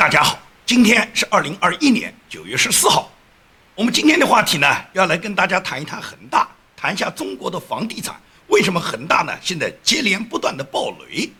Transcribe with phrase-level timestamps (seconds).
[0.00, 3.12] 大家好，今天是二零二一年九月十四号。
[3.74, 8.18] 我们今天的话题呢，要来跟大家谈一谈恒大，谈一下中国的房地产。
[8.46, 9.38] 为什么恒大呢？
[9.42, 11.30] 现在接连不断的暴雷。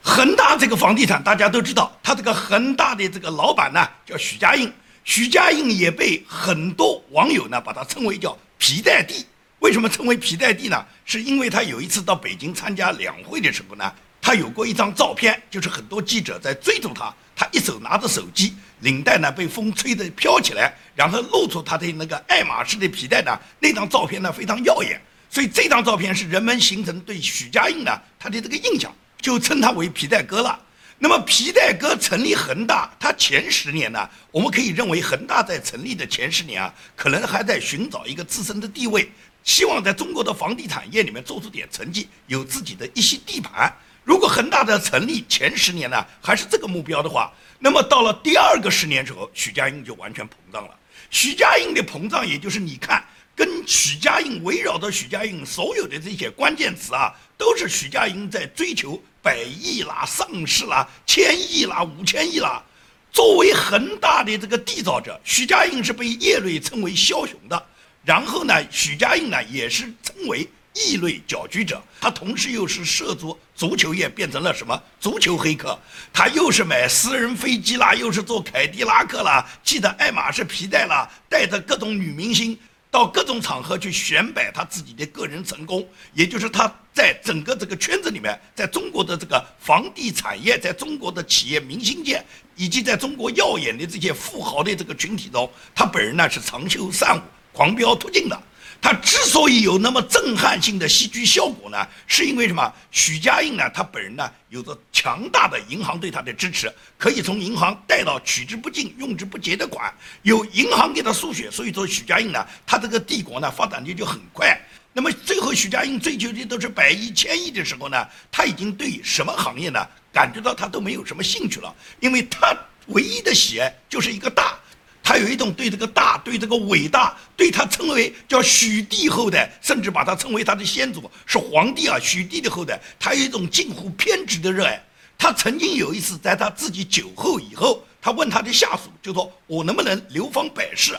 [0.00, 4.72] 恒大这个房地产大家都知道，他这个恒大的这个老板呢叫许家印，
[5.02, 9.26] 许家印也被很多网友呢把他称为叫皮带弟。
[9.58, 10.86] 为什么称为皮带弟呢？
[11.04, 30.58] 是因为他有一次到北京参加两会的时候呢，他有过一张照片，就是很多记者在追逐他，他一手拿着手机，领带呢被风吹得飘起来，然后露出他的那个爱马仕的皮带呢，那张照片呢非常耀眼，所以这张照片是人们形成对许家印呢他的这个印象，就称他为皮带哥了。
[30.96, 39.10] 那么皮带哥成立恒大，他前十年呢，我们可以认为恒大在成立的前十年啊，可能还在寻找一个自身的地位。
[39.42, 43.70] 希望在中国的房地产业里面做出点成绩，有自己的一席地盘。
[44.04, 50.74] 如果恒大的成立前十年呢还是这个目标的话，那么到了第二个十年之后，许家印就完全膨胀了。
[51.10, 53.02] 许家印的膨胀，也就是你看，
[53.34, 62.62] 跟许家印围绕着许家印所有的这些关键词啊，都是许家印在追求百亿啦、上市啦、千亿啦、五千亿啦。
[63.10, 67.66] 作为恒大的这个缔造者，许家印是被业内称为枭雄的。
[68.04, 75.78] 然后呢，许家印呢也是称为异类搅局者，他同时又是涉足足球业，变成了什么足球黑客？
[76.12, 82.58] 他又是买私人飞机啦，又是坐凯迪拉克啦，系着爱马仕皮带啦，带着各种女明星
[82.90, 85.86] 到各种场合去显摆他自己的个人成功。
[86.12, 92.20] 也就是他在整个这个圈子里面，在中国的这个房地产业，在中国的企业明星界，
[92.56, 97.22] 以及在中国耀眼的这些富豪的这个群体中，他本人呢是长袖善舞。
[97.52, 98.36] 狂飙突进的，
[98.80, 102.72] 他之所以有那么震撼性的戏剧效果呢，是因为什么？
[102.90, 109.92] 许家印呢，他本人呢，有着强大的银行对他的支持，可以从银行贷到取之不尽、用之不竭的款，
[110.22, 114.60] 有银行给他输血，所以说许家印呢，他这个帝国呢，发展的就很快。
[114.92, 122.54] 那么最后许家印追求的都是百亿、千亿的时候呢，他已经对什么行业呢，感觉到他都没有什么兴趣了，因为他
[122.88, 124.58] 唯一的喜爱就是一个大。
[125.04, 132.80] 他有一种对这个大、对这个伟大、对他称为叫许帝后代，甚至把他称为他的先祖是皇帝啊，许帝的后代。
[132.98, 134.82] 他有一种近乎偏执的热爱。
[135.18, 140.98] 他曾经有一次在他自己酒后以后，他问他的下属，就说我能不能流芳百世？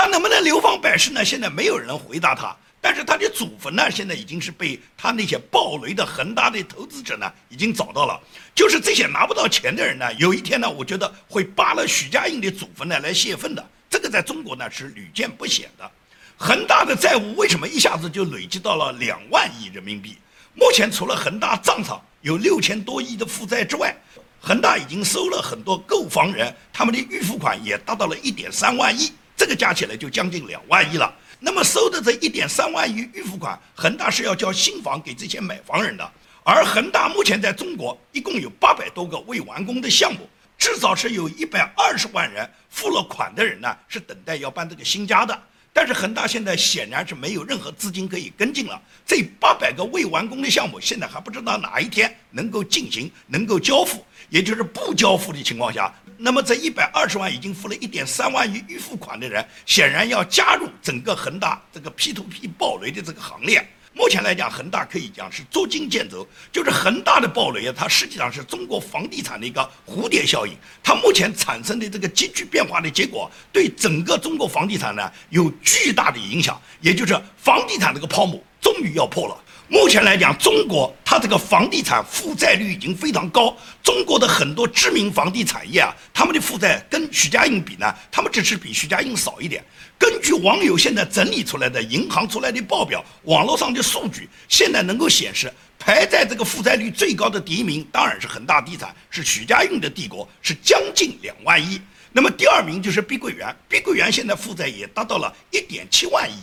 [0.00, 1.22] 他能不能流芳百世呢？
[1.22, 2.56] 现在没有人回答他。
[2.80, 8.18] 但是他的祖坟呢，现在已经是被他那些暴雷的恒大的投资者呢，已经找到了。
[8.54, 13.62] 就是这些拿不到钱的人呢，有一天呢，我觉得会扒了许家印的祖坟呢来泄愤的。
[13.90, 15.90] 这个在中国呢是屡见不鲜的。
[16.38, 20.16] 恒大的债务为什么一下子就累积到了两万亿人民币？
[20.54, 23.94] 目前除了恒大账上有六千多亿的负债之外，
[24.40, 31.10] 恒大已经收了很多购房人，他们的预付款也达到了一点三万亿，这个加起来就将近两万亿了。
[31.38, 36.12] 那么收的这一点三万亿预付款，恒大是要交新房给这些买房人的。
[36.44, 40.28] 而恒大目前在中国一共有八百多个未完工的项目，
[40.58, 45.42] 至少是有一百二十万人付了款的人呢，是等待要搬这个新家的。
[45.72, 48.78] 但是恒大现在显然是没有任何资金可以跟进了。
[49.06, 54.04] 这八百个未完工的项目，现在还不知道哪一天能够进行、能够交付。
[54.28, 63.66] 也就是不交付的情况下，那么这一百二十万已经付了一点三万亿预付款的人，显然要加入整个恒大这个 P to P 暴雷的这个行列。
[63.94, 70.54] 目前来讲，恒大可以讲是捉襟见肘，就是恒大的暴雷啊，它实际上是中国房地产的一个蝴蝶效应。
[70.82, 79.42] 它目前产生的这个急剧变化的结果，对整个中国房地产呢有巨大的影响，也就是房地产这个泡沫终于要破了。
[79.72, 83.56] 目前来讲，中国它这个房地产负债率已经非常高。
[83.84, 89.64] 中国的很多知名房地产业啊，他们的负债跟许家印比呢，他们只是比许家印少一点。
[89.96, 101.80] 根据网友现在整理出来的银行出来的报表，网络上的数据，现在能够显示，排在这个负债率最高的第一名当然是恒大地产，是许家印的帝国，是将近两万亿。
[102.10, 106.34] 那么第二名就是碧桂园，碧桂园现在负债也达到了一点七万亿。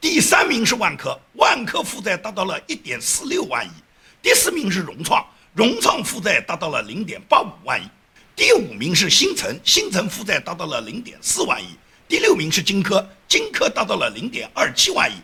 [0.00, 3.70] 第三名是万科，万科负债达到了一点四六万亿。
[4.22, 7.88] 第四名是融创，融创负债达到了零点八五万亿。
[8.36, 11.66] 第五名是新城，新城负债达到了零点四万亿。
[12.06, 15.14] 第六名是金科，金科达到了零点二七万亿。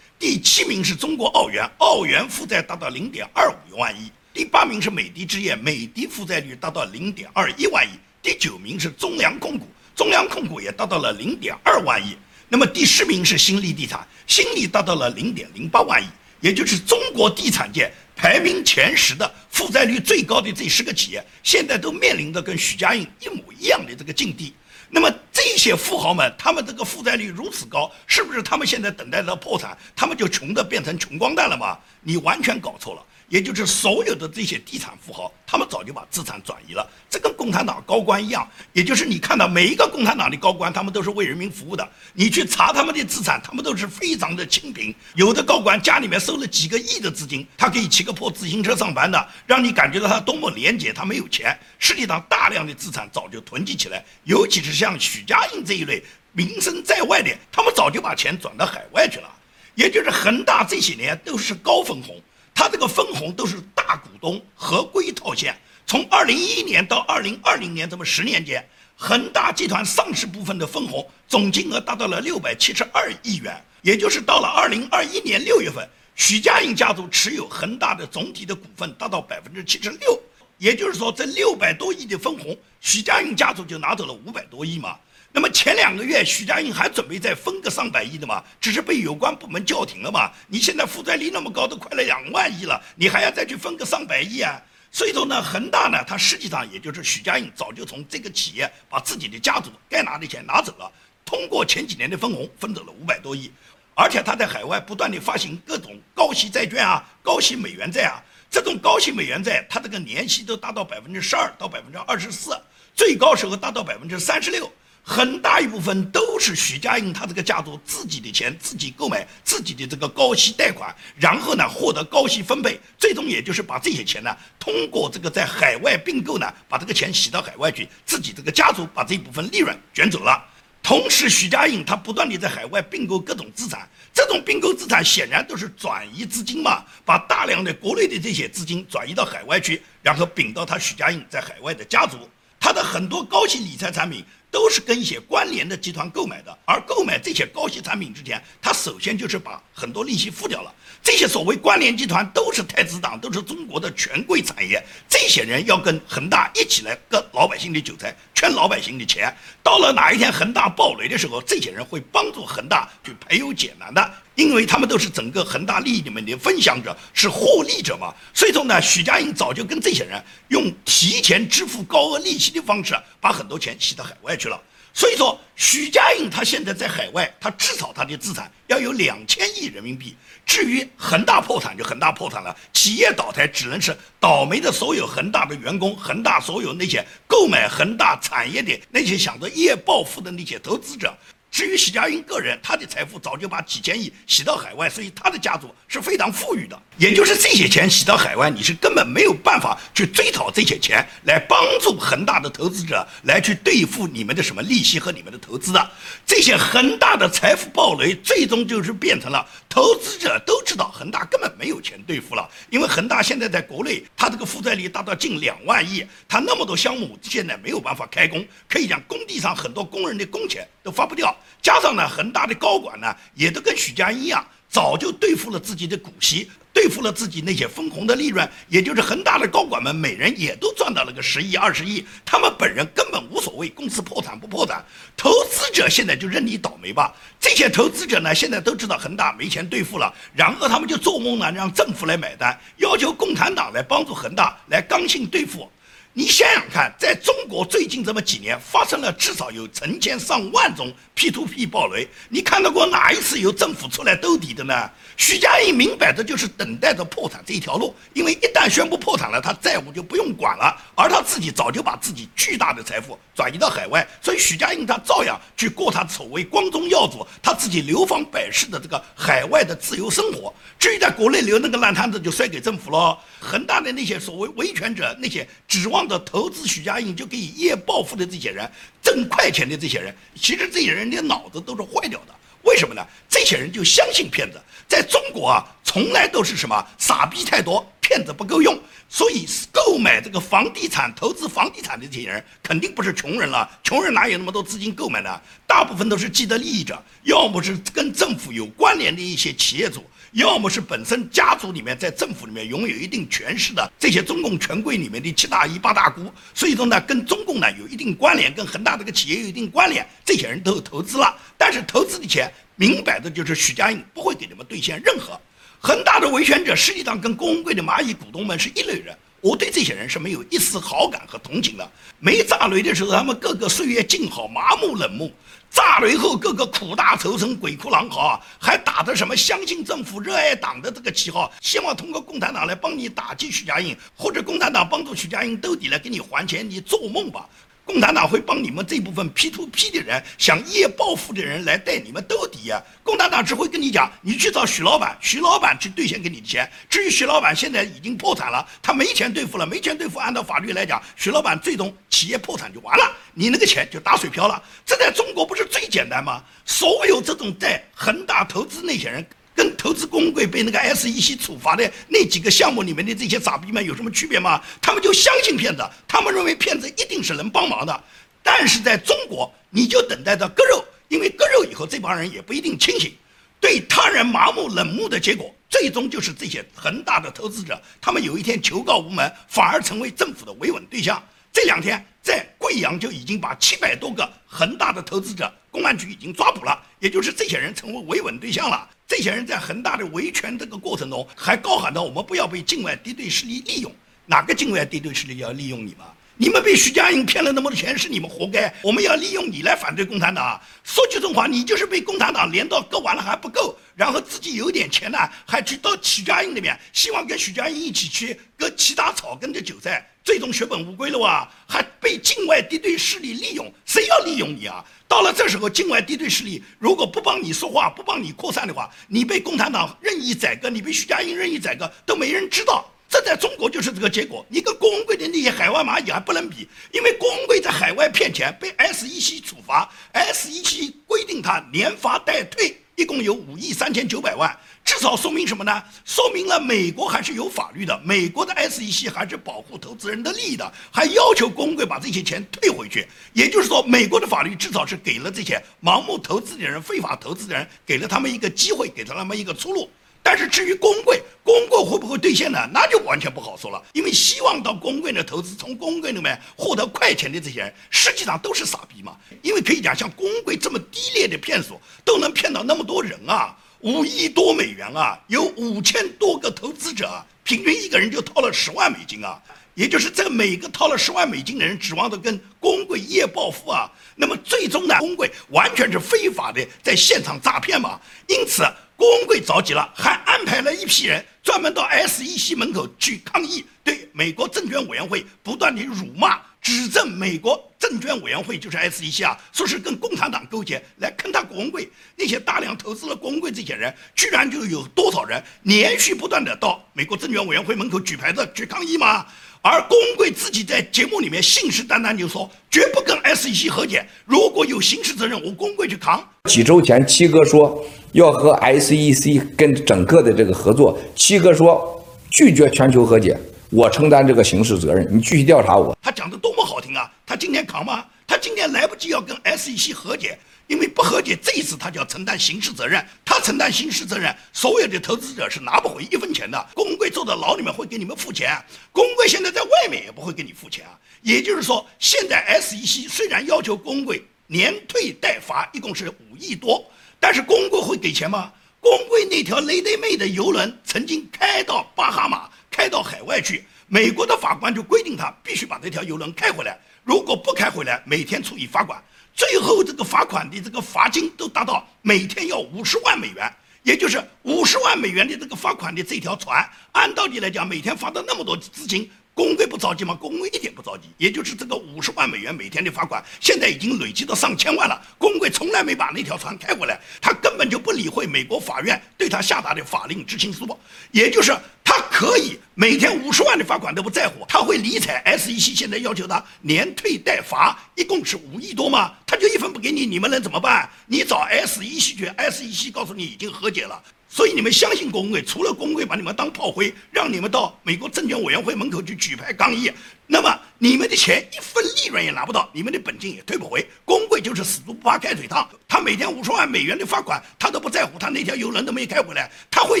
[0.18, 4.12] 第七名是中国奥园，奥园负债达到零点二五万亿。
[4.34, 7.90] 第八名是美的置业，美的负债率达到零点二一万亿。
[8.20, 9.66] 第九名是中粮控股，
[9.96, 12.16] 中粮控股也达到了零点二万亿。
[12.52, 16.06] 那么第十名是新力地产，新力达到了零点零八万亿，
[16.42, 24.52] 也就是中国地产界排名前十的负债率最高的这十个企业，现在都面临着跟许家印一模一样的这个境地。
[24.90, 31.78] 那么这些富豪们，他们这个负债率如此高，是不是他们现在等待着破产，他们就穷的变成穷光蛋了吗？
[32.02, 33.02] 你完全搞错了。
[33.32, 38.46] 也就是所有的这些地产富豪，他们早就把资产转移了，这跟共产党高官一样。
[38.74, 41.88] 也就是你看到每一个共产党的高官，他们都是为人民服务的。
[42.12, 44.94] 你去查他们的资产，他们都是非常的清贫。
[45.14, 50.92] 有的高官家里面收了几个亿的资金，他可以骑个破自行车上班的，让你感觉到他多么廉洁。
[50.92, 54.04] 他没有钱，实际上大量的资产早就囤积起来。
[54.24, 59.28] 尤其是像许家印这一类名声在外的，他们早就把钱转到海外去了。
[59.74, 62.20] 也就是恒大这些年都是高分红。
[62.54, 65.56] 他这个分红都是大股东合规套现，
[65.86, 68.64] 从二零一一年到二零二零年这么十年间，
[68.96, 80.20] 恒大集团上市部分的分红总金额达到了六百七十二亿元，也就是到了二零二一年六月份，许家印家族持有恒大的总体的股份达到百分之七十六，
[80.58, 84.96] 也就是说这六百多亿的分红，许家印家族就拿走了五百多亿嘛。
[85.34, 90.30] 那么前两个月，许家印还准备再分个上百亿的嘛，只是被有关部门叫停了嘛。
[90.46, 94.60] 你现在负债率那么高，都快了两万亿了，你还要再去分个上百亿啊？
[94.90, 100.92] 所以说呢，恒大呢，它实际上也就是许家印早就从这个企业把自己的家族该拿的钱拿走了，
[101.24, 103.50] 通过前几年的分红分走了五百多亿，
[103.94, 108.20] 而且他在海外不断的发行各种高息债券啊、高息美元债啊，
[108.50, 112.54] 这种高息美元债，它这个年息都达到百分之十二到百分之二十四，
[112.94, 114.70] 最高时候达到百分之三十六。
[115.04, 130.40] 很大一部分都是许家印他这个家族自己的钱，自己购买自己的这个高息贷款，然后呢获得高息分配，最终也就是把这些钱呢通过这个在海外并购呢，把这个钱洗到海外去，自己这个家族把这一部分利润卷走了。
[130.84, 142.16] 同时，许家印他不断地在海外并购各种资产，这种并购资产显然都是转移资金嘛，把大量的国内的这些资金转移到海外去，然后并到他许家印在海外的家族，
[142.58, 144.24] 他的很多高息理财产品。
[144.52, 150.72] 都是跟一些关联的集团购买的，而购买这些高息产品之前，他首先就是把很多利息付掉了。
[151.02, 154.80] 这些所谓关联集团都是太子党，都是中国的权贵产业。
[155.08, 159.34] 这些人要跟恒大一起来割老百姓的韭菜，圈老百姓的钱。
[159.62, 168.14] 到了哪一天恒大暴雷的时候，这些人会帮助恒大去排忧解难的，因为他们都是整个恒大利益里面的分享者，是获利者嘛。
[168.34, 174.60] 所以说呢，许家印早就跟这些人用提前支付高额利息的方式，把很多钱吸到海外去了。
[174.94, 180.14] 所以说，许家印他现在在海外，他至少他的资产要有两千亿人民币。
[180.44, 191.16] 至于恒大破产就恒大破产了，企业倒台只能是倒霉的所有恒大的员工，恒大所有那些购买恒大产业的那些想着一夜暴富的那些投资者。
[191.52, 196.80] 至于许家印个人，他的财富早就把几千亿洗到海外，所以他的家族是非常富裕的。
[196.96, 205.90] 也就是这些钱洗到海外，你是根本没有办法去追讨这些钱，来帮助恒大的投资者来去兑付你们的什么利息和你们的投资的。
[206.24, 221.32] 这些恒大的财富暴雷，最终就是变成了投资者都知道恒大根本没有钱兑付了，因为恒大现在在国内，它这个负债率达到近两万亿，它那么多项目现在没有办法开工，可以讲工地上很多工人的工钱都发不掉。
[221.62, 234.84] 加上呢，恒大的高管呢，也都跟许家印一样，早就兑付了自己的股息，对付了自己那些分红的利润，也就是恒大的高管们每人也都赚到了个十亿、二十亿，他们本人根本无所谓公司破产不破产，
[235.16, 237.14] 投资者现在就任你倒霉吧。
[237.38, 245.70] 这些投资者呢，现在都知道恒大没钱兑付了，然后他们就做梦呢，让政府来买单，要求共产党来帮助恒大来刚性兑付。
[246.14, 254.90] 你想想看，在中国最近这么几年，发生了至少有成千上万种 P2P 暴雷，你看到过哪一次由政府出来兜底的呢？
[255.16, 270.52] 许家印明摆着就是等待着破产这一条路，因为一旦宣布破产了，他债务就不用管了，而他自己早就把自己巨大的财富转移到海外，所以许家印他照样去过他所谓光宗耀祖、他自己流芳百世的这个海外的自由生活。
[270.78, 273.18] 至于在国内留那个烂摊子，就甩给政府了。
[273.40, 276.01] 恒大的那些所谓维权者，那些指望。
[276.06, 278.70] 的投资许家印就可以一夜暴富的这些人，
[279.02, 282.34] 挣快钱的这些人，其实这些人的脑子都是坏掉的。
[282.62, 283.04] 为什么呢？
[283.28, 284.60] 这些人就相信骗子。
[284.86, 288.78] 在中国啊，从来都是什么傻逼太多，骗子不够用。
[289.08, 293.68] 所以购买这个房地产、投资房地产的这些人，肯定不是穷人了。
[293.82, 295.40] 穷人哪有那么多资金购买呢？
[295.66, 300.04] 大部分都是既得利益者，要么是跟政府有关联的一些企业主。
[300.32, 315.38] 要么是本身家族里面在政府里面拥有一定权势的这些中共权贵里面的七大姨八大姑，所以说呢，跟中共呢有一定关联，跟恒大这个企业有一定关联，这些人都投资了，但是投资的钱明摆着就是许家印不会给你们兑现任何。
[315.78, 319.14] 恒大的维权者实际上跟公贵的蚂蚁股东们是一类人。
[319.42, 321.90] 我对这些人是没有一丝好感和同情的。
[322.20, 325.28] 没炸雷的时候，他们个个岁月静好，麻木冷漠；
[325.68, 337.44] 炸雷后，个个苦大仇深，鬼哭狼嚎，还打着什么相信政府、热爱党的这个旗号，希望通过共产党来帮你打击许家印，或者共产党帮助许家印兜底来给你还钱，你做梦吧！
[337.84, 342.82] 共产党会帮你们这部分 P to P 的人，想一夜暴富的人来带你们兜底呀？
[343.02, 346.70] 共产党只会跟你讲，你去找许老板，许老板去兑现给你的钱。
[346.88, 354.62] 至于许老板现在已经破产了，他没钱兑付了，没钱兑付，按照法律来讲，许老板最终企业破产就完了，你那个钱就打水漂了。
[354.86, 356.42] 这在中国不是最简单吗？
[356.64, 359.26] 所有这种在恒大投资那些人。
[359.54, 364.62] 跟投资公会被那个 SEC 处罚的那几个项目里面的这些傻逼们有什么区别吗？
[364.80, 368.04] 他们就相信骗子，他们认为骗子一定是能帮忙的。
[368.42, 373.12] 但是在中国，你就等待着割肉，因为割肉以后这帮人也不一定清醒，
[373.60, 381.22] 对他人麻木冷漠的结果，最终就是这些恒大的投资者，他们有一天求告无门，反而成为政府的维稳对象。
[381.52, 388.88] 这两天在贵阳就已经把七百多个恒大的投资者，公安局已经抓捕了，也就是这些人成为维稳对象了。
[389.08, 393.92] 这些人在恒大的维权这个过程中，还高喊着我们不要被境外敌对势力利用。
[394.24, 396.06] 哪个境外敌对势力要利用你们？
[396.36, 398.72] 你们被徐家印骗了那么多钱，是你们活该。
[398.82, 400.60] 我们要利用你来反对共产党。
[400.84, 411.48] 说句真话，你就是被共产党连到割完了还不够，然后自己有点钱呢，还去到徐家印那边，希望跟徐家印一起去割其他草根的韭菜，最终血本无归了哇！
[411.66, 414.84] 还被境外敌对势力利用，谁要利用你啊？
[415.08, 422.88] 到了这时候，境外敌对势力如果不帮你说话，不帮你扩散的话，你被共产党任意宰割，你被徐家印任意宰割，都没人知道。
[423.08, 424.46] 这在中国就是这个结果。
[424.48, 434.58] 你跟郭文贵的那些海外蚂蚁还不能比，因为郭文贵在海外骗钱被 SEC 处罚，SEC 规定他连罚带退，一共有五亿三千九百万。
[435.02, 435.82] 至少说明什么呢？
[436.04, 443.08] 说明了美国还是有法律的，美国的 SEC 还是保护投资人的利益的，还要求公会把这些钱退回去。
[443.32, 449.90] 也就是说，美国的法律至少是给了这些盲目投资的人、非法投资的人，给了他们一个机会，给了他们一个出路。
[450.22, 452.60] 但是至于公会，公会会不会兑现呢？
[452.72, 453.82] 那就完全不好说了。
[453.94, 459.16] 因为希望到公会的投资，从公会里面获得快钱的这些人，实际上都是傻逼嘛。
[459.42, 463.56] 因为可以讲，像公会这么低劣的骗术，都能骗到那么多人啊。
[463.82, 469.42] 五亿多美元啊，有五千多个投资者，平均一个人就掏了十万美金啊，
[469.74, 473.90] 也就是这每个掏了十万美金的人，指望着跟公贵一夜暴富啊。
[474.14, 478.00] 那么最终呢，公贵完全是非法的在现场诈骗嘛。
[478.28, 478.62] 因此，
[478.96, 486.40] 公贵着急了，还安排了一批人专门到 SEC 门口去抗议，对美国证券委员会不断的辱骂。
[486.60, 499.26] 指证美国证券委员会就是 SEC 啊，说是跟共产党勾结来坑他国文贵，那些大量投资了国文贵这些人，居然就有多少人连续不断的到美国证券委员会门口举牌子去抗议吗？
[499.60, 506.26] 而公贵自己在节目里面信誓旦旦就说绝不跟 SEC 和解，如果有刑事责任，我公贵去扛。
[506.48, 513.38] 几周前七哥说要和 SEC 跟整个的这个合作，七哥说拒绝全球和解。
[513.70, 515.96] 我承担这个刑事责任，你继续调查我。
[516.02, 517.10] 他讲的多么好听啊！
[517.32, 518.04] 他今天扛吗？
[518.26, 523.02] 他今天来不及要跟 SEC 和解，因为不和解，这一次他就要承担刑事责任。
[523.24, 526.68] 他承担刑事责任，所有的投资者是拿不回一分钱的。
[526.74, 528.62] 公贵坐在牢里面会给你们付钱，
[528.92, 530.92] 公贵现在在外面也不会给你付钱啊。
[531.22, 536.84] 也就是说，现在 SEC 虽然要求公贵连退带罚，一共是五亿多，
[537.18, 538.52] 但是公贵会给钱吗？
[538.78, 542.50] 公贵那条雷德妹的游轮曾经开到巴哈马。
[542.74, 548.98] 开到海外去，美国的法官就规定他必须把这条游轮开回来，如果不开回来，每天处以罚款，
[549.34, 559.10] 最后这个罚款的这个罚金都达到每天要五十万美元，也就是五十万美元的这个罚款的这条船，按道理来讲，每天罚的那么多资金。
[559.34, 560.14] 公会不着急吗？
[560.14, 565.00] 公会一点不着急，也就是这个五十万美元每天的罚款，现在已经累积到上千万了。
[565.16, 570.68] 公会从来没把那条船开回来，他根本就不理会美国法院对他下达的法令执行书，
[571.12, 571.50] 也就是
[571.82, 579.14] 他可以每天五十万的罚款都不在乎，他会理睬 SEC 现在要求他连退带罚，一共是五亿多吗？
[579.26, 580.88] 他就一分不给你，你们能怎么办？
[581.06, 584.02] 你找 SEC 去，SEC 告诉你已经和解了。
[584.34, 589.92] 所以你们相信工会，除了工会把你们当炮灰，让你们到美国证券委员会门口去举牌抗议，
[590.26, 593.86] 那么你们的钱一分利润也拿不到，你们的本金也退不回。
[594.06, 600.00] 工会就是死猪不怕开水烫，他每天五十万美元的罚款，他都不在乎，他那条游轮都没开回来，他会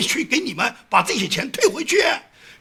[0.00, 2.02] 去给你们把这些钱退回去。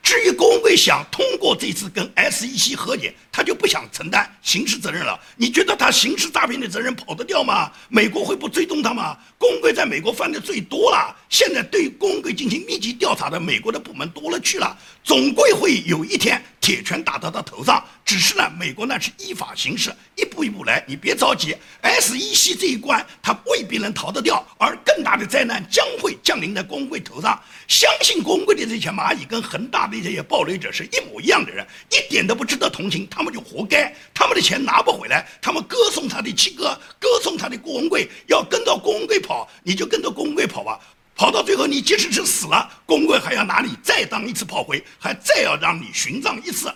[0.04, 5.20] 至于工会想通过这次跟 SEC 和解，他就不想承担刑事责任了。
[5.38, 7.72] 你觉得他刑事诈骗的责任跑得掉吗？
[7.88, 9.18] 美国会不追踪他吗？
[9.38, 17.84] 工会在美国犯的最多了，现在对工会进行密集调查的美国的部门多了去了，总归会有一天铁拳打到他头上。
[18.06, 21.56] 只是呢，美国那是依法行事，一步一步来，你别着急。
[21.82, 27.42] SEC 这一关他未必能逃得掉，而更大的灾难将会降临在工会头上。
[27.68, 39.50] 相信工会的这些蚂蚁跟恒大的这些暴雷者是一模一样的人，一点都不值得同情，他们就活该，他们的钱拿不回来，他们歌颂他的七哥，歌颂他的郭文贵，要跟着郭文贵跑。
[39.64, 40.78] 你就跟着工会跑吧，
[41.22, 46.74] 跑到最后你即使是死了，工会还要拿你再当一次炮灰，还再要让你殉葬一次。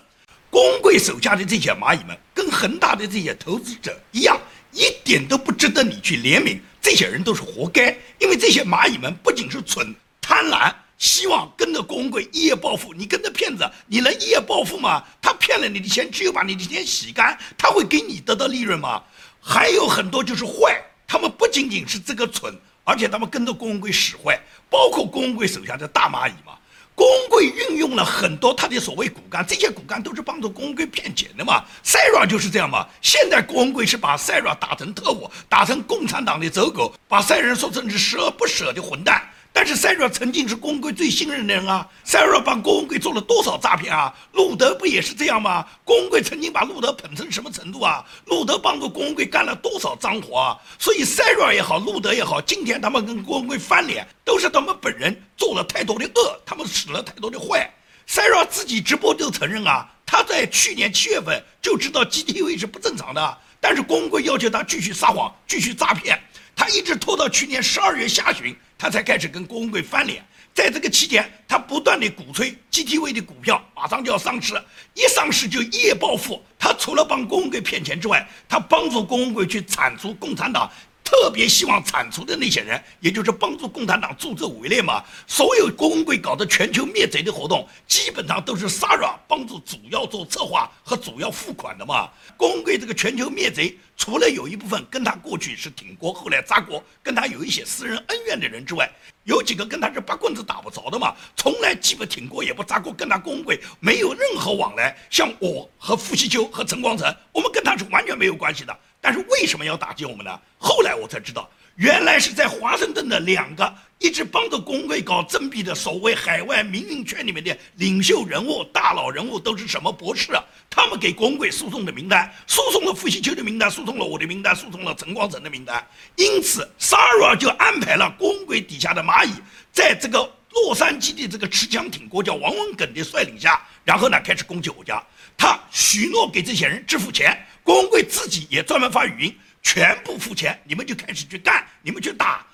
[0.51, 4.39] 工会手下的这些蚂蚁们，跟恒大的这些投资者一样，
[4.71, 6.59] 一点都不值得你去怜悯。
[6.79, 12.93] 这些人都是活该，因为这些蚂蚁们不仅是蠢、贪婪，希望跟着工会一夜暴富。
[12.93, 15.03] 你跟着骗子，你能一夜暴富吗？
[15.19, 19.01] 他骗了你的钱，只有把你的钱洗干，他会给你得到利润吗？
[19.41, 20.79] 还有很多就是坏。
[21.07, 22.51] 他们不仅仅是这个蠢，
[22.85, 24.39] 而且他们跟着郭文贵使坏，
[24.69, 26.53] 包括郭文贵手下的大蚂蚁嘛。
[26.93, 31.61] 郭文贵运用了很多他的所谓骨干，这些骨干都是帮助郭文贵骗钱的嘛。
[31.83, 32.87] 塞尔就是这样嘛。
[33.01, 39.21] 现在郭文贵是把塞尔打成特务，打成共产党的走狗，把塞人说成是十恶不赦的混蛋。
[39.57, 44.13] 但是塞若曾经是公贵最信任的人啊，塞若帮公贵做了多少诈骗啊？
[44.33, 45.65] 路德不也是这样吗？
[45.85, 48.03] 公贵曾经把路德捧成什么程度啊？
[48.25, 50.57] 路德帮助公贵干了多少脏活啊？
[50.77, 57.73] 所以塞若也好，路德也好，今天他们跟公贵翻脸，都是他们本人做了太多的恶，他们使了太多的坏。
[58.05, 66.21] 塞若自己直播就承认啊，他在去年七月份就知道 GTV 是不正常的，但是公贵要求他继续撒谎，继续诈骗。
[66.55, 70.25] 他一直拖到去年十二月下旬，他才开始跟郭文贵翻脸。
[70.53, 74.53] 在这个期间，他不断的鼓吹 GTV 的股票马上就要上市，
[74.93, 76.41] 一上市就一夜暴富。
[76.57, 80.71] 他除了帮郭文贵骗钱之外，他帮助郭文贵去铲除共产党。
[81.05, 85.03] 特别希望铲除的那些人，也就是帮助共产党助纣为虐嘛。
[85.27, 92.09] 所有郭文贵搞的全球灭贼的活动，基本上都是 s a r a 帮助主要做策划和主要付款的嘛。
[92.35, 98.91] 郭文贵这个全球灭贼，除了有一部分跟他过去是挺国，后来砸国，跟他有一些私人恩怨的人之外，
[99.25, 104.97] 有几个跟他是八棍子打不着的嘛，从来既不挺国也不砸国，跟他郭文贵没有任何往来。
[105.11, 108.75] 像我和傅西秋和陈光诚，我们跟他是完全没有关系的。
[109.05, 110.31] 但是为什么要打击我们呢？
[110.57, 120.43] 后来我才知道，原来是在华盛顿的两个一直帮着工会搞政变的所谓海外民营圈里面的领袖人物、大佬人物都是什么博士啊？
[120.71, 125.87] 他们给工会输送的名单，输送了傅西秋的名单，输送了我的名单，输送了陈光诚的名单。
[126.15, 129.33] 因此，Sara 就安排了工会底下的蚂蚁，
[129.71, 134.99] 在这个洛杉矶的这个持枪挺国叫王文耿的率领下，然后呢开始攻击我家。
[135.37, 137.37] 他许诺给这些人支付钱。
[137.65, 142.45] 工会自己也专门发语音，全部付钱，你们就开始去干，你们去打。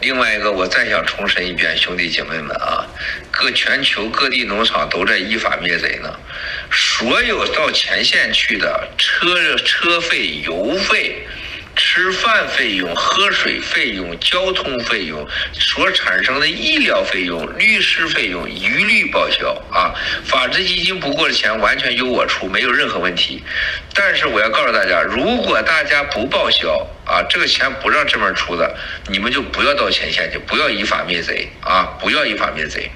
[0.00, 2.86] 另外一个，我再想重申一遍，兄弟姐妹们啊，
[3.32, 6.16] 各全球各地农场都在依法灭贼呢。
[6.70, 11.26] 所有到前线去的车车费、油费。
[11.78, 19.94] 吃饭费用、喝水费用、交通费用所产生的医疗费用、律师费用一律报销啊！
[20.24, 23.42] 法治基金不过的钱完全由我出，没有任何问题。
[23.94, 28.76] 但是我要告诉大家，如果大家不报销啊，这个钱不让这边出的，
[29.08, 31.96] 你们就不要到前线去，不要依法灭贼啊！
[32.00, 32.90] 不要依法灭贼。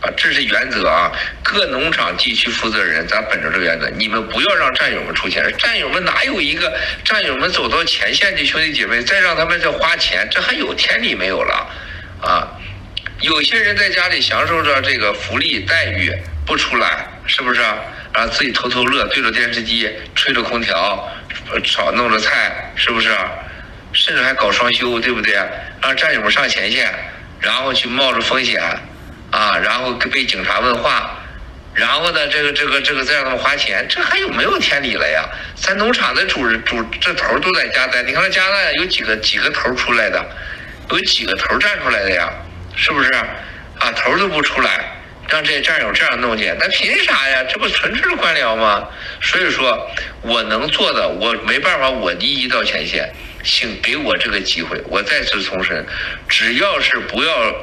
[0.00, 1.12] 啊，这是原则啊！
[1.42, 5.52] 各农场地区负责人，咱本着这原则，你们不要让战友们出钱。
[5.58, 6.72] 战友们哪有一个
[7.04, 11.70] 战友们走到前线的兄弟姐妹，再让他们再花钱，这还有天理没有了？
[12.22, 12.48] 啊，
[13.20, 16.10] 有些人在家里享受着这个福利待遇，
[16.46, 17.60] 不出来，是不是？
[18.12, 21.08] 然后自己偷偷乐，对着电视机，吹着空调，
[21.62, 23.14] 炒弄着菜，是不是？
[23.92, 25.34] 甚至还搞双休，对不对？
[25.82, 26.90] 让战友们上前线，
[27.38, 28.62] 然后去冒着风险。
[29.30, 31.16] 啊，然后被警察问话，
[31.72, 35.24] 然后呢，这个这个这个再让他们花钱，这还有没有天理了呀？
[35.54, 40.24] 咱农场的主主这头都在加代，你看加代有几个几个头出来的，
[40.90, 42.28] 有几个头站出来的呀？
[42.74, 43.12] 是不是？
[43.78, 47.44] 啊，头都不出来，让这战友这样弄去，那凭啥呀？
[47.48, 48.88] 这不纯粹官僚吗？
[49.22, 49.88] 所以说，
[50.22, 53.10] 我能做的，我没办法，我第一到前线，
[53.44, 54.82] 请给我这个机会。
[54.88, 55.86] 我再次重申，
[56.28, 57.54] 只要是不要。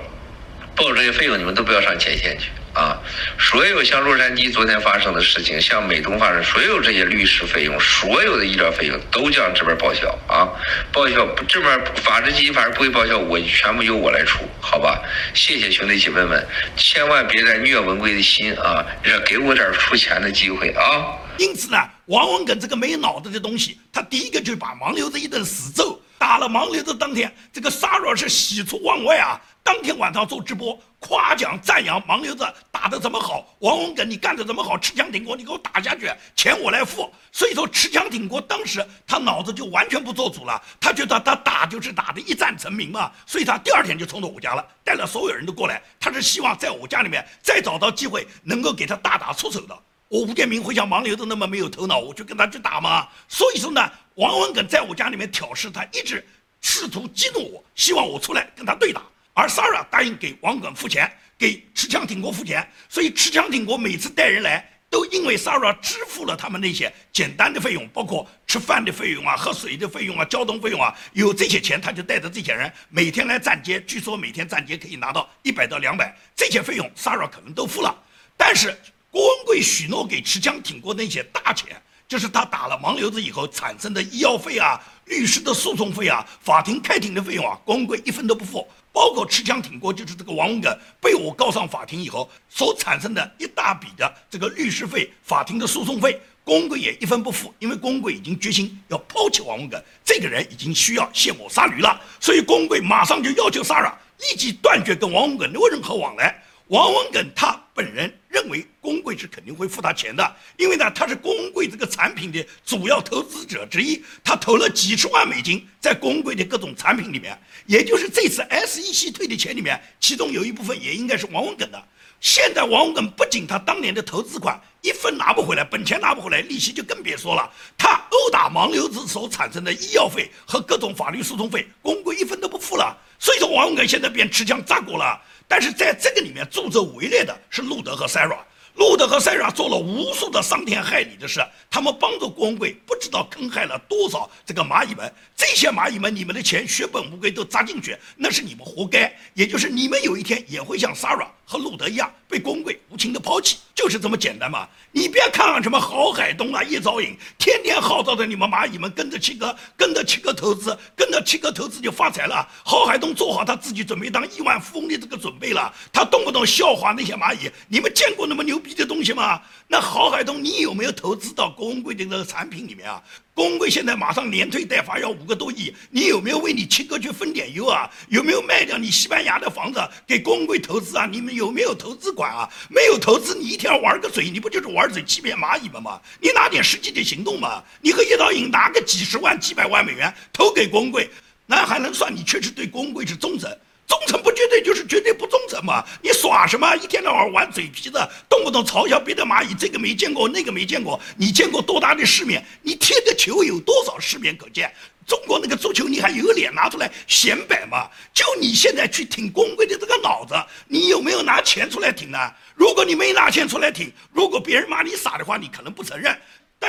[0.78, 2.96] 报这些费用，你们都不要上前线去啊，
[3.40, 10.48] 所有像洛杉矶昨天发生的事情，像美东发生所有这些律师费用，所有的医疗费用都将这边报销啊，
[10.94, 15.02] 报销这边法制基金反正不会报销，我全部由我来出，好吧？
[15.34, 21.18] 谢谢兄弟姐妹们，千万别再虐文贵的心啊，让给我点出钱的机会啊！
[21.40, 26.00] 因此呢，王文耿这个没脑子的东西，他第一个就把盲流子一顿死揍。
[26.20, 29.40] 打了盲流子当天，这个 Sara 是喜出望外啊！
[29.68, 37.14] 当天晚上做直播，夸奖赞扬盲流子打得这么好，王文耿你干得这么好，持枪挺过，你给我打下去，钱我来付。
[37.34, 49.78] 所以说持枪挺过，当时他脑子就完全不做主了，他觉得他打就是打的一战成名嘛，所以他第二天就冲到我家了，带了所有人都过来，他是希望在我家里面再找到机会，能够给他大打出手的。
[50.08, 53.06] 我吴建明会像盲流子那么没有头脑，我去跟他去打吗？
[53.28, 53.82] 所以说呢，
[54.16, 56.26] 王文耿在我家里面挑事，他一直
[56.62, 59.02] 试图激怒我，希望我出来跟他对打。
[59.38, 77.96] 而 Sara 答应给王耿付钱，给持枪挺国付钱，所以持枪挺国每次带人来，都因为 Sara 支付了他们那些简单的费用，包括吃饭的费用啊、喝水的费用啊、交通费用啊，有这些钱，他就带着这些人每天来站街，据说每天站街可以拿到一百到两百，这些费用 Sara 可能都付了，
[78.36, 78.76] 但是。
[79.10, 88.68] 郭文贵许诺给持枪挺过那些大钱，就是他打了盲流子以后产生的医药费啊、律师的诉讼费啊、法庭开庭的费用啊，郭文贵一分都不付。
[88.98, 106.44] 包括持枪挺过，就是这个王文耿被我告上法庭以后所产生的一大笔的这个律师费、法庭的诉讼费，公贵也一分不付，因为公贵已经决心要抛弃王文耿，这个人已经需要卸磨杀驴了，所以公贵马上就要求 Sara 立即断绝跟王文耿的任何往来。
[106.70, 121.80] 王文耿他本人认为公贵是肯定会付他钱的，因为呢他是公贵这个产品的主要投资者之一，他投了几十万美金在公贵的各种产品里面，也就是这次 SEC 退的钱里面，其中有一部分也应该是王文耿的。
[122.20, 127.48] 现在王文耿不仅他当年的投资款一分拿不回来，本钱拿不回来，利息就更别说了。
[127.78, 132.98] 他殴打盲流子所产生的医药费和各种法律诉讼费，公贵一分都不付了。
[133.20, 135.22] 所以说王文耿现在变持枪炸锅了。
[135.48, 138.38] 但是在这个里面助纣为虐的是路德和 Sara，
[138.76, 154.68] 路德和 Sara 做了无数的伤天害理的事，他们帮助光贵不知道坑害了多少这个蚂蚁们，这些蚂蚁们你们的钱血本无归都砸进去，那是你们活该，也就是你们有一天也会像 Sara 和路德一样被光贵无情的抛弃，就是这么简单嘛。
[154.92, 162.48] 你别看什么郝海东啊、叶兆颖，天天号召着你们蚂蚁们跟着七哥，跟着七哥投资，跟着七哥投资就发财了。
[162.64, 167.50] 郝海东做好他自己准备当亿万富翁的这个准备了，他动不动笑话那些蚂蚁。
[167.68, 169.42] 你们见过那么牛逼的东西吗？
[169.68, 173.02] 那郝海东，你有没有投资到郭文贵的这个产品里面啊？
[173.38, 177.88] 郭文贵现在马上连退带罚要五个多亿，你有没有为你七哥去分点忧啊？
[178.10, 181.06] 有没有卖掉你西班牙的房子给郭文贵投资啊？
[181.06, 182.50] 你们有没有投资管啊？
[182.68, 186.02] 没有投资，你一天玩个嘴，你不就是玩嘴欺骗蚂蚁们吗？
[186.20, 187.64] 你拿点实际的行动嘛！
[187.80, 191.08] 你和叶导颖拿个几十万、几百万美元投给郭文贵，
[191.46, 193.56] 那还能算你确实对郭文贵是忠诚？
[193.88, 195.84] 忠诚不绝对就是绝对不忠诚嘛？
[196.02, 196.76] 你耍什么？
[196.76, 197.98] 一天到晚玩嘴皮子，
[198.30, 201.00] 动不动嘲笑别的蚂蚁，这个没见过，那个没见过。
[201.16, 202.46] 你见过多大的世面？
[202.62, 204.72] 你踢的球有多少世面可见？
[205.08, 207.90] 中国那个足球，你还有脸拿出来显摆吗？
[208.14, 210.36] 就你现在去挺公贵的这个脑子，
[210.68, 212.20] 你有没有拿钱出来挺呢？
[212.56, 216.14] 如果你没拿钱出来挺，如果别人骂你傻的话，你可能不承认。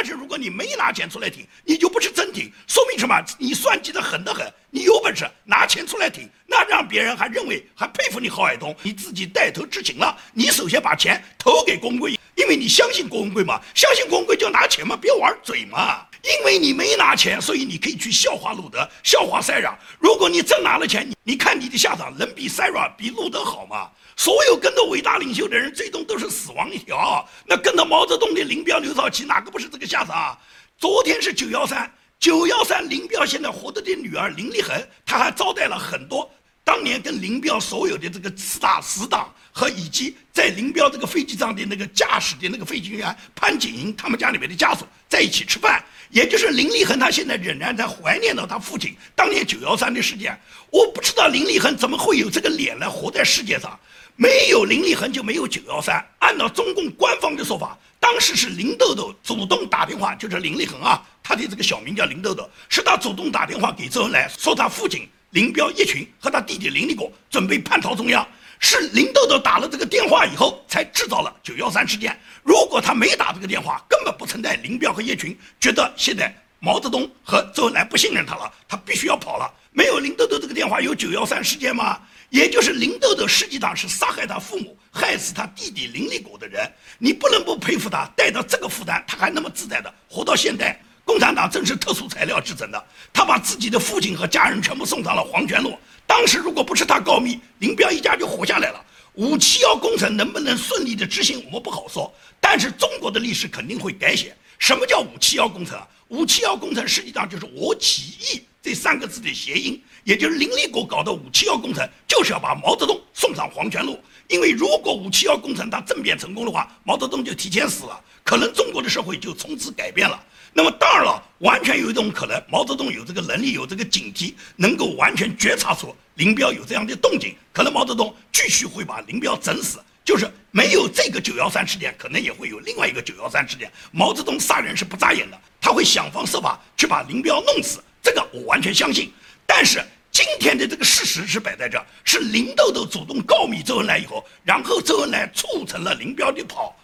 [0.00, 3.20] 但是如果你没拿钱出来挺，你就不是真挺，说明什么？
[3.36, 4.46] 你算计的狠的很。
[4.70, 10.16] 你有本事拿钱出来挺，那让别人还认为还佩服你郝海东，你自己带头执行了。
[10.32, 16.06] 你首先把钱投给郭文贵，因为你相信郭文贵嘛，相信郭文贵就拿钱嘛，别玩嘴嘛。
[16.22, 19.76] 因为你没拿钱，所以你可以去笑话路德，笑话塞拉。
[19.98, 23.88] 如果你真拿了钱，你你看你的下场能比塞拉比路德好吗？
[24.16, 27.24] 所有跟着伟大领袖的人，最终都是死亡一条。
[27.46, 30.36] 那跟着毛泽东的林彪、刘少奇，哪个不是这个下场？
[30.76, 34.76] 昨天是九幺三，九幺三，林彪现在活着的女儿林立恒，
[35.06, 36.28] 他还招待了很多
[36.64, 45.82] 当年跟林彪所有的这个四大死党和以及在林彪这个飞机上的那个驾驶的那个飞行员潘景寅他们家里面的家属在一起吃饭。
[46.10, 50.38] 也就是林立恒，他现在仍然在怀念着他父亲当年九幺三的事件。
[50.70, 53.78] 我不知道林立恒怎么会有这个脸来活在世界上。
[54.16, 56.04] 没有林立恒就没有九幺三。
[56.18, 68.26] 按照中共官方的说法，当时是林豆豆主动打电话，就是林立恒啊，他的这个小名叫林豆豆，是他主动打电话给周恩来，说他父亲林彪一群和他弟弟林立果准备叛逃中央。
[68.60, 72.18] 是林豆豆打了这个电话以后，才制造了九幺三事件。
[72.42, 79.48] 如果他没打这个电话，根本不存在林彪和叶群觉得现在毛泽东和周恩来不信任他了，他必须要跑了。
[79.70, 81.98] 没有林豆豆这个电话，有九幺三事件吗？
[82.30, 90.78] 也就是林豆豆实际上是杀害他父母、害死他弟弟林立果的人，你不能不佩服他，带着这个负担，他还那么自在的活到现在。
[91.06, 95.78] 共产党正是特殊材料制成的，他把自己的父亲和家人全部送上了黄泉路。
[96.08, 98.84] 当时如果不是他告密，林彪一家就活下来了。
[99.12, 104.34] 五七幺工程能不能顺利的执行，我们不好说，但是中国的历史肯定会改写。
[104.58, 105.78] 什么叫五七幺工程？
[106.08, 109.80] 五七幺工程实际上就是我起义这三个字的谐音。
[110.04, 114.00] 也就是林立国搞的五七幺工程，就是要把毛泽东送上黄泉路。
[114.28, 120.18] 因为如果五七幺工程他政变成功的话，毛泽东就提前死了，可能中国的社会就从此改变了。
[120.58, 129.78] 那么当然了，完全有一种可能，毛泽东有这个能力，有这个警惕，能够完全觉察出林彪有这样的动静，可能毛泽东继续会把林彪整死。
[130.04, 133.70] 就是没有这个九幺三事件，可能也会有另外一个九幺三事件。
[133.92, 139.12] 毛泽东杀人是不眨眼的，他会想方设法去把林彪弄死，这个我完全相信。
[139.46, 139.80] 但是。
[140.10, 146.74] 今天的这个事实是摆在这，是林豆豆主动告密周恩来以后，然后周恩来促成了林彪的跑。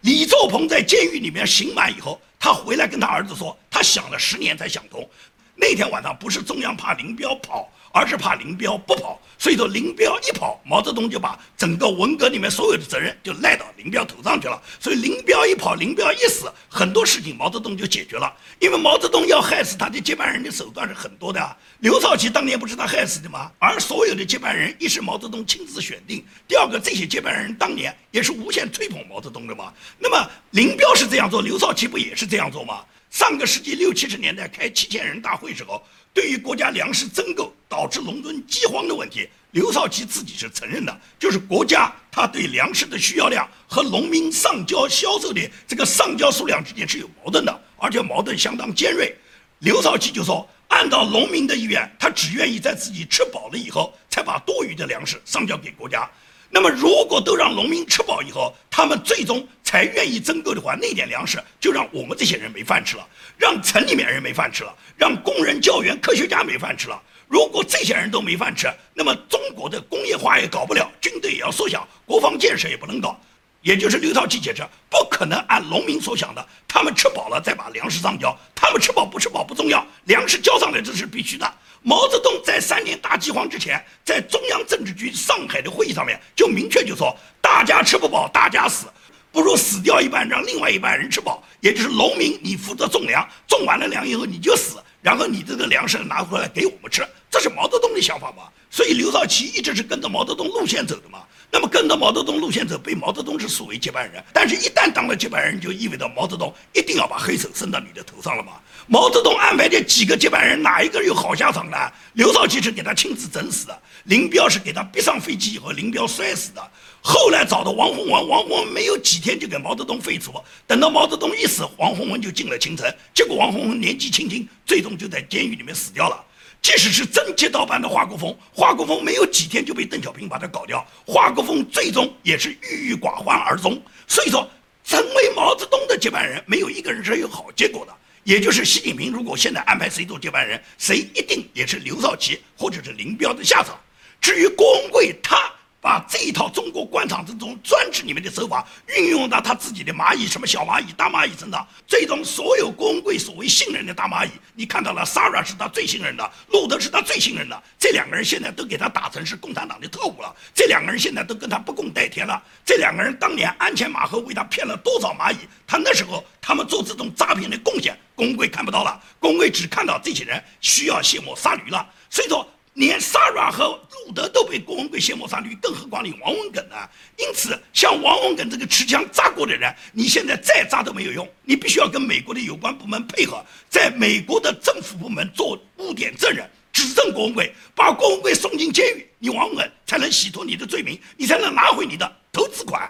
[0.00, 5.08] 李作鹏在监狱里面刑满以后，他回来跟他儿子说，他想了十年才想通。
[5.54, 7.70] 那天晚上不是中央怕林彪跑。
[7.92, 14.60] 而是怕林彪不跑，所以说林彪一跑，毛泽东就把整个文革里面所有的责任就赖到林彪头上去了。
[14.78, 18.32] 所以林彪一跑，林彪一死，很多事情毛泽东就解决了。
[18.60, 21.56] 因为毛泽东要害死他的接班人的手段是很多的。
[21.80, 23.50] 刘少奇当年不是他害死的吗？
[23.58, 29.72] 而所有的接班人，一是毛泽东亲自选定，第二个这些接班人当年也是无限吹捧毛泽东的嘛。
[29.98, 32.84] 那么林彪是这样做，刘少奇不也是这样做吗？
[33.10, 35.82] 上个世纪六七十年代开七千人大会时候。
[36.12, 49.14] 对于国家粮食增购导致农村饥荒的问题，刘少奇自己是承认的，就是国家他对粮食的需要量和农民上交销售的这个上交数量之间是有矛盾的，而且矛盾相当尖锐。
[49.60, 56.10] 刘少奇就说，按照农民的意愿，他只愿意在自己吃饱了以后，才把多余的粮食上交给国家。
[56.52, 63.06] 那么，如果都让农民吃饱以后，他们最终才愿意增购的话，那点粮食就让我们这些人没饭吃了，
[63.38, 67.00] 让城里面人没饭吃了，让工人、教员、科学家没饭吃了。
[67.28, 73.16] 如果这些人都没饭吃，那么中国的工业化也搞不了，军队也要缩小，国防建设也不能搞。
[73.62, 81.54] 也就是刘少奇解释，不可能按农民所想的，他们吃饱了再把粮食上交，他们吃饱不吃饱不重要，粮食交上来这是必须的。
[81.82, 88.86] 毛泽东在三年大饥荒之前，在中央政治局上海的会议上面就明确就说：大家吃不饱，大家死，
[89.32, 91.42] 不如死掉一半，让另外一半人吃饱。
[91.60, 98.44] 也就是农民，你负责种粮，种完了粮以后你就死，然后你这个粮食拿回来给我们吃，这是毛泽东的想法嘛？
[98.70, 101.20] 所以刘少奇一直是跟着毛泽东路线走的嘛。
[101.50, 104.22] 那么跟着毛泽东路线走，被毛泽东是视为接班人。
[104.32, 108.52] 但是，一旦当了接班人，就意味着毛泽东一定要把黑手伸到你的头上了嘛？
[108.92, 111.76] 毛泽东安排的几个接班人，哪一个有好下场呢？
[112.14, 116.70] 刘少奇是给他亲自整死的，林彪是给他逼上飞机以后，林彪摔死的。
[117.00, 120.32] 后来找的王洪文，王洪文没有几天就给毛泽东废除。
[120.66, 122.92] 等到毛泽东一死，王洪文就进了京城。
[123.14, 126.24] 结果王洪文年纪轻轻，最终就在监狱里面死掉了。
[126.60, 133.80] 即使是真接刀班的华国锋，华国锋没有几天就被邓小平把他搞掉，华国锋最终也是郁郁寡欢而终。
[134.08, 134.50] 所以说，
[134.82, 137.92] 成为毛泽东的接班人，没有一个人是有好结果的。
[138.24, 143.80] 也就是习近平如果现在安排谁做接班人，谁一定也是刘少奇或者是林彪的下场。
[144.20, 145.50] 至于郭文贵，他。
[145.80, 172.46] 把这一套中国官场这种专制里面的手法运用到他自己的蚂蚁，什么小蚂蚁、大蚂蚁身上，最终所有郭文贵所谓信任的大蚂蚁，你看到了，Sara 是他最信任的，路德是他最信任的，这两个人现在都给他打成是共产党的特务了，这两个人现在都跟他不共戴天了，这两个人当年鞍前马后为他骗了多少蚂蚁，他那时候他们做这种诈骗的贡献，郭文贵看不到了，郭文贵只看到这些人需要卸磨杀驴了，所以说。
[172.74, 176.76] 连萨软和路德都被郭文贵卸磨杀驴，更何况你王文耿呢？
[177.18, 192.88] 因此，像王文耿这个持枪扎过的人，你现在再扎都没有用，你必须要跟美国的有关部门配合，在美国的政府部门做污点证人，指证郭文贵，把郭文贵送进监狱，你王文耿才能洗脱你的罪名，你才能拿回你的投资款。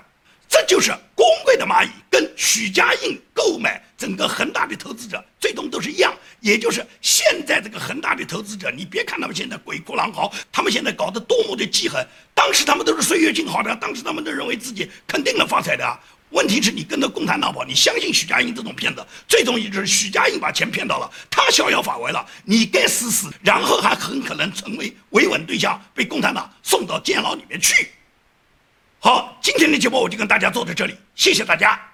[0.50, 6.12] 这就是郭文贵的蚂蚁跟许家印购买整个恒大的投资者，最终都是一样。
[6.40, 16.00] 也就是现在这个恒大的投资者，你别看他们现在鬼哭狼嚎，他们现在搞得多么的记恨，当时他们都是岁月静好的，当时他们都认为自己肯定能发财的。
[16.30, 27.88] 问题是你跟着共产党跑，你相信许家印这种骗子，最终也就是许家印把钱骗到了，他逍遥法外了，你该死死，然后还很可能成为维稳对象，被共产党送到监牢里面去。
[29.02, 31.89] 好，今天的节目我就跟大家做到这里，谢谢大家。